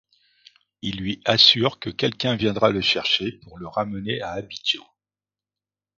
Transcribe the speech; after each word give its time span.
Ils 0.81 0.97
lui 0.99 1.21
assurent 1.25 1.79
que 1.79 1.91
quelqu'un 1.91 2.35
viendra 2.35 2.71
le 2.71 2.81
chercher 2.81 3.33
pour 3.43 3.59
le 3.59 3.67
ramener 3.67 4.19
à 4.19 4.31
Abidjan. 4.31 4.81